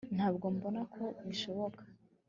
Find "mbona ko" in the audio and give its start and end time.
0.55-1.03